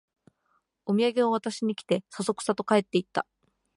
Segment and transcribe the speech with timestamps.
[0.87, 3.27] おみやげを渡しに来て、そそくさと帰っていった